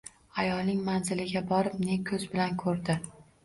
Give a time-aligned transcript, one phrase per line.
[0.43, 3.01] Ayolning manziliga borib ne koʻz bilan koʻrdi.